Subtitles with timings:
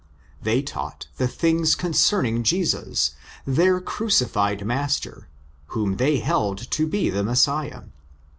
[0.41, 3.11] They taught'' the things concerning Jesus,''
[3.45, 5.27] their crucified Master,
[5.77, 7.83] whom they held to be the Messiah.